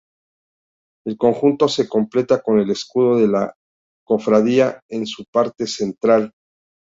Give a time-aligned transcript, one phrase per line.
[1.05, 3.53] El conjunto se completa con el escudo de la
[4.03, 6.33] cofradía en su parte central.